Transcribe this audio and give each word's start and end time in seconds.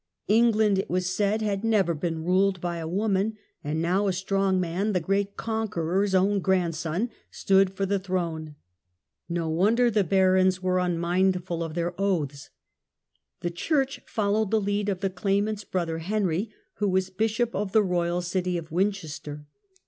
England, 0.27 0.79
it 0.79 0.89
was 0.89 1.05
said, 1.13 1.43
had 1.43 1.63
never 1.63 1.93
been 1.93 2.23
ruled 2.23 2.59
by 2.59 2.77
a 2.77 2.87
woman, 2.87 3.37
and 3.63 3.79
now 3.83 4.07
a 4.07 4.13
strong 4.13 4.59
man, 4.59 4.93
the 4.93 4.99
great 4.99 5.37
Conqueror's 5.37 6.15
own 6.15 6.39
grand 6.39 6.73
son, 6.73 7.11
stood 7.29 7.69
for 7.73 7.85
the 7.85 7.99
throne. 7.99 8.55
No 9.29 9.47
wonder 9.47 9.91
the 9.91 10.03
barons 10.03 10.59
were 10.59 10.79
unmindful 10.79 11.61
of 11.61 11.75
their 11.75 11.93
oaths. 12.01 12.49
The 13.41 13.51
church 13.51 14.01
followed 14.07 14.49
the 14.49 14.59
lead 14.59 14.89
of 14.89 15.01
the 15.01 15.09
claimant's 15.11 15.63
brother 15.65 15.99
Henry, 15.99 16.49
who 16.77 16.89
was 16.89 17.11
bishop 17.11 17.53
of 17.53 17.71
the 17.71 17.83
royal 17.83 18.23
city 18.23 18.57
of 18.57 18.71
Winchester. 18.71 19.45